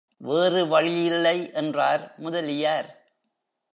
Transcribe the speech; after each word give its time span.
வேறு 0.17 0.67
வழியில்லை 0.67 1.51
என்றார் 1.53 2.13
முதலியார். 2.17 2.89